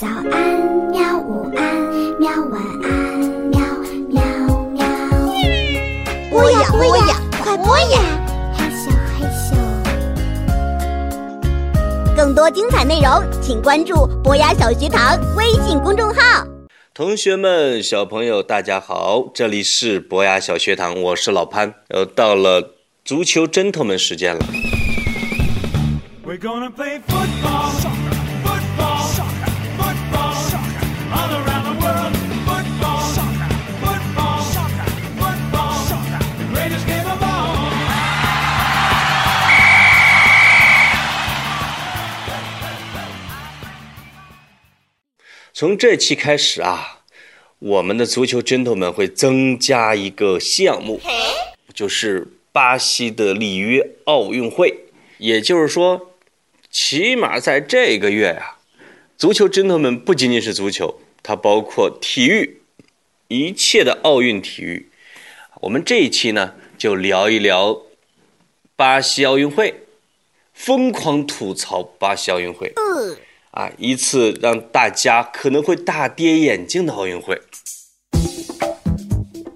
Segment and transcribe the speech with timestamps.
[0.00, 0.24] 早安
[0.90, 1.76] 喵，午安
[2.18, 3.60] 喵，晚安喵
[4.08, 4.22] 喵
[4.70, 4.80] 喵。
[6.30, 8.00] 播呀播呀，快播呀！
[8.56, 9.52] 嘿咻嘿咻。
[12.16, 16.46] 更多精彩内容，请关注博雅小学堂微信公众号。
[16.94, 21.74] 同学们、小朋友，大家好，这里是博雅小学堂，我是老潘。
[21.94, 22.70] 又到了
[23.04, 24.40] 足球针头们时间了。
[26.24, 27.72] We're gonna play football,
[45.60, 47.02] 从这期开始啊，
[47.58, 50.98] 我们的足球针头们会增加一个项目，
[51.74, 54.84] 就是巴西的里约奥运会。
[55.18, 56.14] 也就是说，
[56.70, 58.56] 起码在这个月呀、
[59.18, 62.62] 足球针头们不仅仅是足球，它包括体育，
[63.28, 64.88] 一切的奥运体育。
[65.60, 67.82] 我们这一期呢，就聊一聊
[68.76, 69.74] 巴西奥运会，
[70.54, 72.72] 疯狂吐槽巴西奥运会。
[73.52, 77.40] 啊，一次让大家可能会大跌眼镜的奥运会。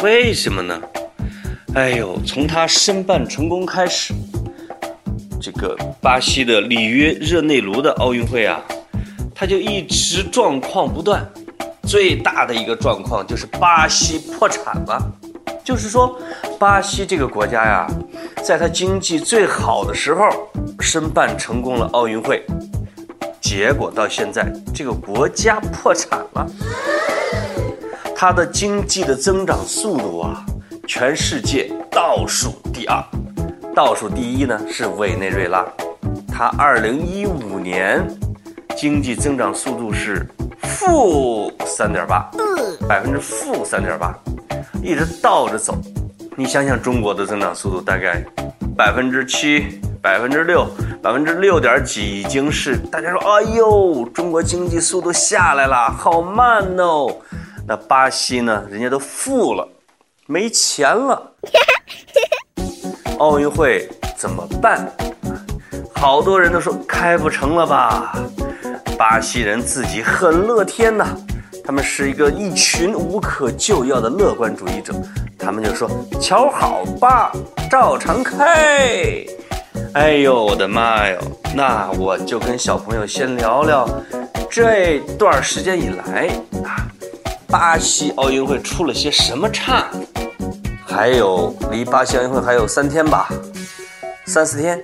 [0.00, 0.80] 为什么呢？
[1.74, 4.14] 哎呦，从他申办成功开始，
[5.42, 8.62] 这个巴西的里约热内卢的奥运会啊，
[9.34, 11.28] 他就一直状况不断。
[11.82, 15.12] 最大的一个状况就是巴西破产了，
[15.64, 16.16] 就是说，
[16.60, 17.88] 巴西这个国家呀，
[18.44, 20.28] 在他经济最好的时候
[20.78, 22.46] 申办成功了奥运会。
[23.50, 26.46] 结果到现在，这个国家破产了，
[28.14, 30.46] 它的经济的增长速度啊，
[30.86, 33.02] 全世界倒数第二，
[33.74, 35.66] 倒数第一呢是委内瑞拉，
[36.32, 38.06] 它二零一五年
[38.76, 40.24] 经济增长速度是
[40.62, 42.30] 负三点八，
[42.88, 44.16] 百分之负三点八，
[44.80, 45.76] 一直倒着走。
[46.36, 48.24] 你想想中国的增长速度大概
[48.76, 50.66] 百分之七、百分之六、
[51.02, 57.14] 百分之六点几，已经是大家说，哎呦，中国经济速度下来了，好慢哦。
[57.66, 59.68] 那巴西呢，人家都富了，
[60.26, 61.32] 没钱了，
[63.18, 64.90] 奥运会怎么办？
[65.94, 68.16] 好多人都说开不成了吧。
[68.96, 71.06] 巴西人自己很乐天呐、
[71.62, 74.94] 他们是一个一群无可救药的乐观主义者，
[75.38, 77.30] 他们就说：“瞧好吧，
[77.70, 79.24] 照常开。”
[79.92, 81.18] 哎呦，我的妈哟！
[81.54, 83.88] 那我就跟小朋友先聊聊
[84.48, 86.28] 这段时间以来
[86.64, 86.86] 啊，
[87.48, 89.86] 巴西奥运会出了些什么岔？
[90.86, 93.28] 还有离巴西奥运会还有三天吧，
[94.26, 94.80] 三四天。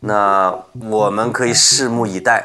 [0.00, 0.54] 那
[0.90, 2.44] 我们可以拭目以待，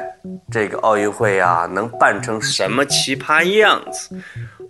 [0.50, 4.16] 这个奥运会啊，能办成什么奇葩样子？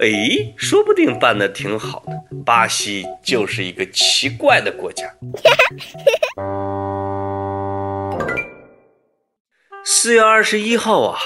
[0.01, 0.09] 哎，
[0.57, 2.12] 说不定办得挺好的。
[2.45, 5.05] 巴西就是一个奇怪的国家。
[9.93, 11.19] 四月二十一号啊，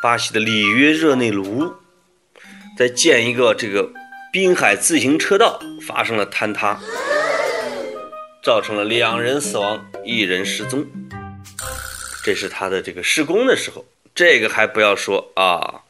[0.00, 1.74] 巴西的里约热内卢
[2.78, 3.92] 在建一个这个
[4.32, 6.80] 滨海自行车道发生了坍塌，
[8.40, 10.86] 造成了两人死亡，一人失踪。
[12.22, 15.82] 这是他的这个施工的时候，这个还不要说啊，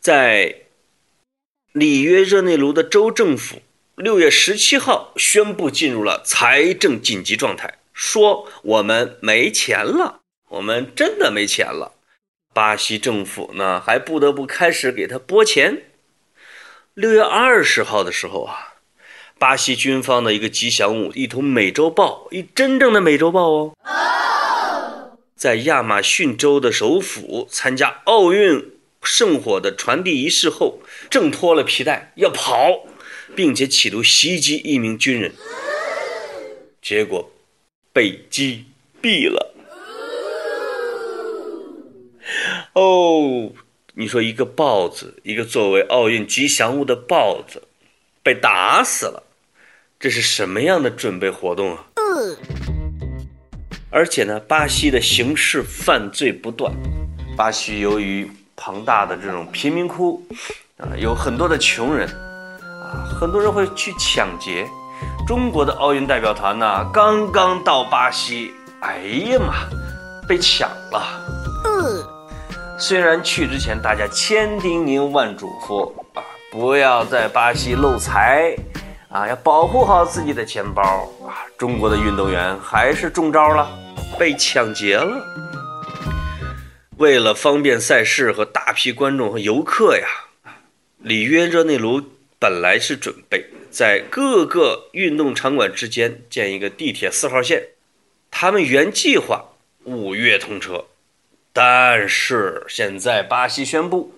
[0.00, 0.62] 在
[1.72, 3.60] 里约热内卢的州政府
[3.94, 10.21] 六月十七号宣布进入了财政紧急状态，说我们没钱了，
[10.52, 11.94] 我们真的没钱了。
[12.52, 15.84] 巴西政府呢还不得不开始给他拨钱。
[16.92, 18.74] 六月二十号的时候啊，
[19.38, 23.74] 巴西军方的一个吉祥物，一头美洲豹，一真正的美洲豹哦。
[25.34, 32.84] 在亚马逊州的首府参加奥运圣火的传递仪式后，挣脱了皮带要跑，
[33.34, 35.32] 并且企图袭击一名军人，
[36.82, 37.32] 结果
[37.94, 38.66] 被击
[39.00, 39.51] 毙了。
[42.74, 43.52] 哦，
[43.94, 47.62] 你说一个豹子，一个作为奥运吉祥物的豹子，
[48.22, 49.22] 被打死了，
[50.00, 51.84] 这是什么样的准备活动啊？
[53.90, 56.72] 而且呢，巴西的刑事犯罪不断。
[57.36, 60.26] 巴西由于庞大的这种贫民窟，
[60.78, 64.66] 啊，有很多的穷人，啊，很多人会去抢劫。
[65.26, 68.50] 中国的奥运代表团呢，刚刚到巴西，
[68.80, 68.98] 哎
[69.30, 69.68] 呀妈，
[70.26, 71.31] 被抢了。
[72.84, 78.56] 虽然去之前大家千叮咛万嘱咐啊，不要在巴西漏财，
[79.08, 81.46] 啊，要保护好自己的钱包啊。
[81.56, 83.70] 中国的运动员还是中招了，
[84.18, 85.24] 被抢劫了。
[86.96, 90.08] 为了方便赛事和大批观众和游客呀，
[90.98, 92.02] 里约热内卢
[92.40, 97.62] 本来是准备在各个运动场馆之间建一个地铁四号线，
[98.28, 99.44] 他们原计划
[99.84, 100.84] 五月通车，
[101.52, 104.14] 但是现在巴西宣布，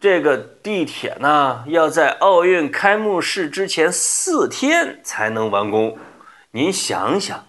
[0.00, 5.96] 这个地铁呢要在奥运开幕式之前四天才能完工。
[6.50, 7.46] 您想想，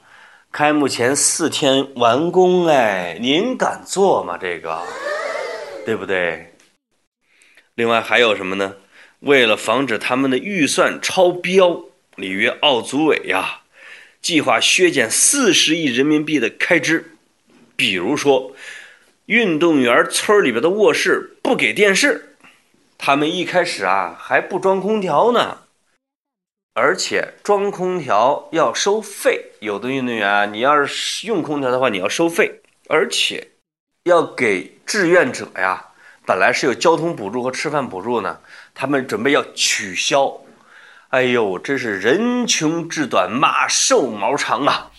[0.51, 4.37] 开幕前四天完工，哎，您敢做吗？
[4.37, 4.79] 这个，
[5.83, 6.53] 对不对？
[7.73, 8.75] 另外还有什么呢？
[9.21, 11.85] 为了防止他们的预算超标，
[12.15, 13.61] 里约奥组委呀，
[14.21, 17.14] 计划削减四十亿人民币的开支。
[17.75, 18.55] 比如说，
[19.25, 22.35] 运动员村里边的卧室不给电视，
[22.97, 25.59] 他们一开始啊还不装空调呢，
[26.73, 29.51] 而且装空调要收费。
[29.59, 33.51] 有的运动员啊，你要是用空调的话，你要收费，而且
[34.03, 35.89] 要给志愿者呀。
[36.27, 38.39] 本来是有交通补助和吃饭补助呢，
[38.73, 40.41] 他们准备要取消。
[41.09, 44.91] 哎呦，真是人穷志短，马瘦毛长啊！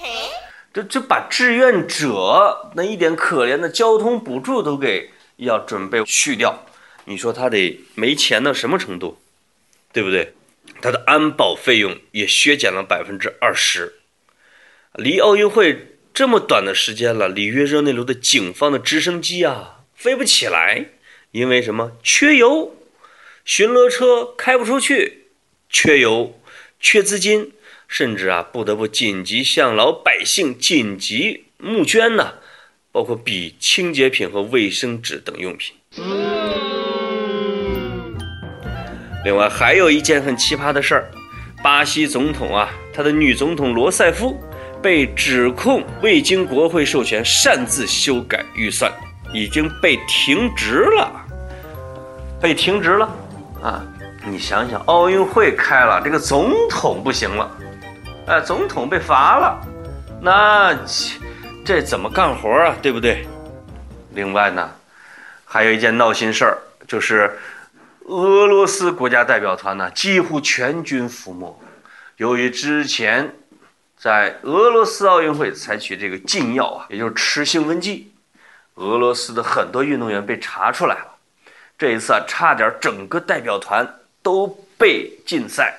[0.76, 6.66] 这这把志愿者那一点可怜的交通补助都给要准备去掉，
[7.06, 9.18] 你说他得没钱到什么程度，
[9.90, 10.34] 对不对？
[10.82, 13.94] 他的安保费用也削减了百分之二十。
[14.92, 20.90] 离奥运会这么短的时间了，里约热内卢的警方的直升机啊飞不起来。
[21.30, 21.92] 因为什么？
[22.02, 22.76] 缺油，
[23.46, 25.28] 巡逻车开不出去，
[25.70, 26.38] 缺油，
[26.78, 27.54] 缺资金，
[27.88, 32.34] 甚至啊，不得不紧急向老百姓紧急募捐呢，
[32.92, 35.74] 包括笔、清洁品和卫生纸等用品。
[39.24, 41.10] 另外还有一件很奇葩的事儿，
[41.62, 44.38] 巴西总统啊，他的女总统罗塞夫
[44.82, 48.92] 被指控未经国会授权擅自修改预算，
[49.32, 51.24] 已经被停职了。
[52.40, 53.16] 被停职了，
[53.62, 53.82] 啊！
[54.28, 57.50] 你想想，奥运会开了，这个总统不行了，
[58.26, 59.60] 呃，总统被罚了，
[60.20, 60.76] 那
[61.64, 62.74] 这怎么干活啊？
[62.82, 63.24] 对不对？
[64.14, 64.68] 另外呢，
[65.44, 66.58] 还有一件闹心事儿，
[66.88, 67.38] 就是
[68.06, 71.56] 俄罗斯国家代表团呢几乎全军覆没。
[72.16, 73.32] 由于之前
[73.96, 78.12] 在俄罗斯奥运会采取这个禁药啊，也就是吃兴奋剂，
[78.74, 81.14] 俄罗斯的很多运动员被查出来了。
[81.78, 85.78] 这一次啊，差点整个代表团都被禁赛，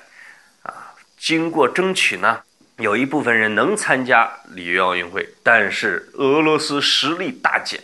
[1.27, 2.39] 经过争取呢，
[2.77, 7.81] 有一部分人能参加里约奥运会，但是俄罗斯实力大减，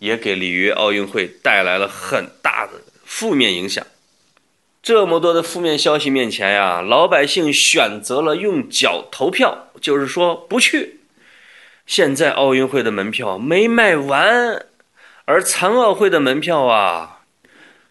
[0.00, 2.72] 也给里约奥运会带来了很大的
[3.04, 3.86] 负面影响。
[4.82, 11.02] 这么多的负面消息面前呀，老百姓选择了用脚投票，就是说不去。
[11.86, 14.66] 现在奥运会的门票没卖完，
[15.26, 17.20] 而残奥会的门票啊。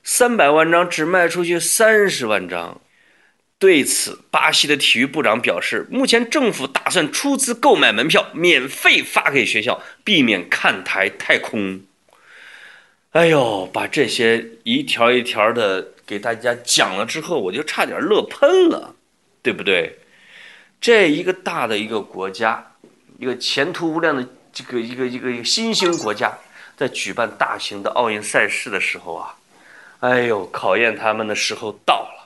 [0.04, 2.82] 三百万张只卖出去三十万张，
[3.62, 11.82] 对此，巴西的体育部长表示，目前政府打算出资购买门票，免费发给学校，避免看台太空。
[13.12, 18.96] 哎呦，把这些一条一条的给大家讲了之后，我就差点乐喷了，
[19.44, 20.00] 对不对？
[20.82, 22.74] 这一个大的一个国家，
[23.20, 26.36] 一个前途无量的这个一个一个一个新兴国家，
[26.76, 29.36] 在举办大型的奥运赛事的时候啊。
[30.00, 32.21] 哎呦，考验他们的时候到了。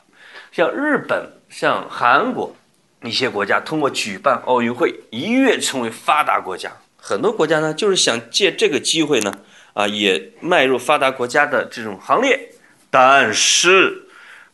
[0.55, 2.55] 像日本、像韩国
[3.03, 6.71] 一些国家，通过举办奥运会一跃成为发达国家。
[6.95, 9.33] 很多国家呢，就是想借这个机会呢，
[9.73, 12.53] 啊，也迈入发达国家的这种行列。
[12.89, 14.07] 但是，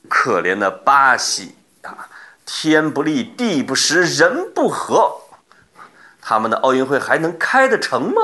[0.09, 1.53] 可怜的巴西
[1.83, 2.09] 啊，
[2.47, 5.21] 天不利，地不实，人不和，
[6.19, 8.21] 他们的奥运会还能开得成吗？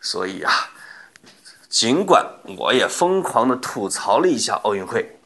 [0.00, 0.52] 所以啊。
[1.68, 2.24] 尽管
[2.56, 5.18] 我也疯狂的吐槽了一下奥运会，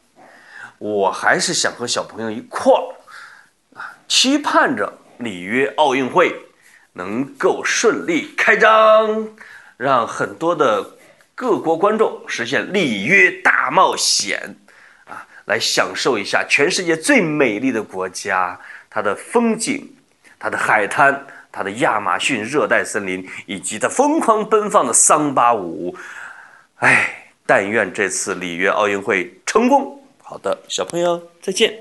[0.81, 2.81] 我还是想和小朋友一块儿
[3.75, 6.35] 啊，期盼着里约奥运会
[6.93, 9.29] 能够顺利开张，
[9.77, 10.83] 让很多的
[11.35, 14.55] 各国观众实现里约大冒险
[15.05, 18.59] 啊，来享受一下全世界最美丽的国家，
[18.89, 19.87] 它的风景，
[20.39, 25.95] 它的海滩，它的亚马逊热带森林，以及它疯狂奔放的桑巴舞。
[26.77, 30.00] 哎，但愿这次里约奥运会成功。
[30.30, 31.72] 好的，小朋友再见。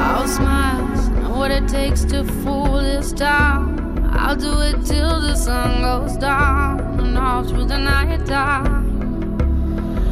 [0.00, 0.80] I'll smile,
[1.22, 3.76] know what it takes to fool this town.
[4.10, 8.84] I'll I'll do it till the sun goes down and all through the night time.